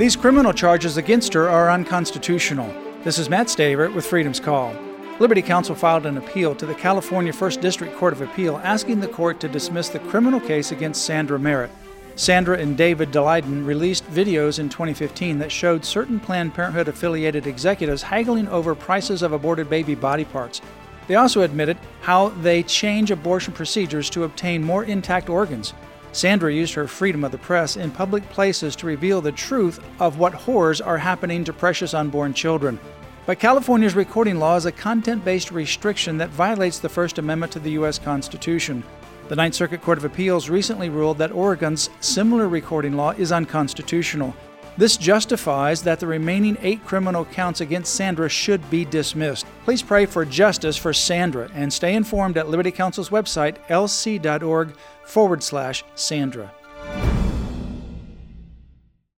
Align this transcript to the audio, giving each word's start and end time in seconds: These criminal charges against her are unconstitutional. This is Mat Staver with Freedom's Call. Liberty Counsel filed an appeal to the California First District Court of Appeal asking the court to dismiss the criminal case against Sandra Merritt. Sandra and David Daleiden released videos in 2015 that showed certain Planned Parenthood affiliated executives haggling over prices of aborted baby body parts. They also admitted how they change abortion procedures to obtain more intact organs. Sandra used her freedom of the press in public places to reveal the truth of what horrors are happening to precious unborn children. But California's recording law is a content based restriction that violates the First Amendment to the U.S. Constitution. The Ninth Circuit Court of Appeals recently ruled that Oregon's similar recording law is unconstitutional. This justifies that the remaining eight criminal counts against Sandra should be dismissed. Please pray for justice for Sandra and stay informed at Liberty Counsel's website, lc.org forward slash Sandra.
These 0.00 0.16
criminal 0.16 0.54
charges 0.54 0.96
against 0.96 1.34
her 1.34 1.46
are 1.46 1.70
unconstitutional. 1.70 2.74
This 3.04 3.18
is 3.18 3.28
Mat 3.28 3.48
Staver 3.48 3.92
with 3.92 4.06
Freedom's 4.06 4.40
Call. 4.40 4.74
Liberty 5.18 5.42
Counsel 5.42 5.74
filed 5.74 6.06
an 6.06 6.16
appeal 6.16 6.54
to 6.54 6.64
the 6.64 6.74
California 6.74 7.34
First 7.34 7.60
District 7.60 7.94
Court 7.94 8.14
of 8.14 8.22
Appeal 8.22 8.62
asking 8.64 9.00
the 9.00 9.08
court 9.08 9.40
to 9.40 9.48
dismiss 9.50 9.90
the 9.90 9.98
criminal 9.98 10.40
case 10.40 10.72
against 10.72 11.04
Sandra 11.04 11.38
Merritt. 11.38 11.70
Sandra 12.16 12.56
and 12.56 12.78
David 12.78 13.10
Daleiden 13.10 13.66
released 13.66 14.10
videos 14.10 14.58
in 14.58 14.70
2015 14.70 15.38
that 15.38 15.52
showed 15.52 15.84
certain 15.84 16.18
Planned 16.18 16.54
Parenthood 16.54 16.88
affiliated 16.88 17.46
executives 17.46 18.00
haggling 18.00 18.48
over 18.48 18.74
prices 18.74 19.20
of 19.20 19.34
aborted 19.34 19.68
baby 19.68 19.94
body 19.94 20.24
parts. 20.24 20.62
They 21.08 21.16
also 21.16 21.42
admitted 21.42 21.76
how 22.00 22.30
they 22.40 22.62
change 22.62 23.10
abortion 23.10 23.52
procedures 23.52 24.08
to 24.10 24.24
obtain 24.24 24.64
more 24.64 24.84
intact 24.84 25.28
organs. 25.28 25.74
Sandra 26.12 26.52
used 26.52 26.74
her 26.74 26.88
freedom 26.88 27.22
of 27.22 27.32
the 27.32 27.38
press 27.38 27.76
in 27.76 27.90
public 27.90 28.28
places 28.30 28.74
to 28.76 28.86
reveal 28.86 29.20
the 29.20 29.32
truth 29.32 29.78
of 30.00 30.18
what 30.18 30.34
horrors 30.34 30.80
are 30.80 30.98
happening 30.98 31.44
to 31.44 31.52
precious 31.52 31.94
unborn 31.94 32.34
children. 32.34 32.80
But 33.26 33.38
California's 33.38 33.94
recording 33.94 34.38
law 34.38 34.56
is 34.56 34.66
a 34.66 34.72
content 34.72 35.24
based 35.24 35.52
restriction 35.52 36.18
that 36.18 36.30
violates 36.30 36.80
the 36.80 36.88
First 36.88 37.18
Amendment 37.18 37.52
to 37.52 37.60
the 37.60 37.72
U.S. 37.72 37.98
Constitution. 37.98 38.82
The 39.28 39.36
Ninth 39.36 39.54
Circuit 39.54 39.82
Court 39.82 39.98
of 39.98 40.04
Appeals 40.04 40.50
recently 40.50 40.88
ruled 40.88 41.18
that 41.18 41.30
Oregon's 41.30 41.90
similar 42.00 42.48
recording 42.48 42.94
law 42.94 43.10
is 43.12 43.30
unconstitutional. 43.30 44.34
This 44.80 44.96
justifies 44.96 45.82
that 45.82 46.00
the 46.00 46.06
remaining 46.06 46.56
eight 46.62 46.82
criminal 46.86 47.26
counts 47.26 47.60
against 47.60 47.94
Sandra 47.94 48.30
should 48.30 48.70
be 48.70 48.86
dismissed. 48.86 49.44
Please 49.66 49.82
pray 49.82 50.06
for 50.06 50.24
justice 50.24 50.74
for 50.74 50.94
Sandra 50.94 51.50
and 51.52 51.70
stay 51.70 51.94
informed 51.94 52.38
at 52.38 52.48
Liberty 52.48 52.70
Counsel's 52.70 53.10
website, 53.10 53.58
lc.org 53.68 54.74
forward 55.04 55.42
slash 55.42 55.84
Sandra. 55.96 56.50